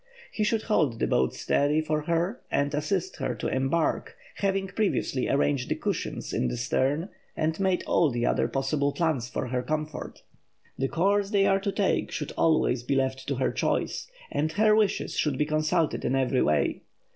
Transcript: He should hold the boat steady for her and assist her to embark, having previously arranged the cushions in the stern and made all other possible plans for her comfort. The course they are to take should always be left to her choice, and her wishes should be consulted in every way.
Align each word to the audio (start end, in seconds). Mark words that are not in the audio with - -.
He 0.31 0.43
should 0.43 0.63
hold 0.63 0.97
the 0.97 1.05
boat 1.05 1.35
steady 1.35 1.79
for 1.79 2.01
her 2.05 2.41
and 2.49 2.73
assist 2.73 3.17
her 3.17 3.35
to 3.35 3.47
embark, 3.47 4.17
having 4.37 4.65
previously 4.65 5.29
arranged 5.29 5.69
the 5.69 5.75
cushions 5.75 6.33
in 6.33 6.47
the 6.47 6.57
stern 6.57 7.09
and 7.37 7.59
made 7.59 7.83
all 7.85 8.11
other 8.27 8.47
possible 8.47 8.93
plans 8.93 9.29
for 9.29 9.49
her 9.49 9.61
comfort. 9.61 10.23
The 10.75 10.87
course 10.87 11.29
they 11.29 11.45
are 11.45 11.59
to 11.59 11.71
take 11.71 12.09
should 12.09 12.31
always 12.31 12.81
be 12.81 12.95
left 12.95 13.27
to 13.27 13.35
her 13.35 13.51
choice, 13.51 14.09
and 14.31 14.51
her 14.53 14.75
wishes 14.75 15.15
should 15.17 15.37
be 15.37 15.45
consulted 15.45 16.03
in 16.03 16.15
every 16.15 16.41
way. 16.41 16.81